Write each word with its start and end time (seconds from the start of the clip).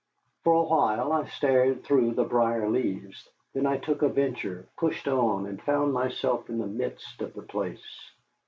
For 0.43 0.53
a 0.55 0.63
while 0.63 1.11
I 1.13 1.25
stared 1.27 1.83
through 1.83 2.13
the 2.15 2.23
brier 2.23 2.67
leaves, 2.67 3.29
then 3.53 3.67
I 3.67 3.77
took 3.77 4.01
a 4.01 4.09
venture, 4.09 4.67
pushed 4.75 5.07
on, 5.07 5.45
and 5.45 5.61
found 5.61 5.93
myself 5.93 6.49
in 6.49 6.57
the 6.57 6.65
midst 6.65 7.21
of 7.21 7.35
the 7.35 7.43
place. 7.43 7.87